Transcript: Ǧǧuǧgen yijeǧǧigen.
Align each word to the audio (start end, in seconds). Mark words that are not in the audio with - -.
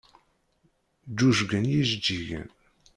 Ǧǧuǧgen 1.11 1.65
yijeǧǧigen. 1.71 2.45